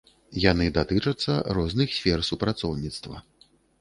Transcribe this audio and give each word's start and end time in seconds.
Яны 0.51 0.65
датычацца 0.77 1.35
розных 1.57 1.93
сфер 1.99 2.25
супрацоўніцтва. 2.31 3.23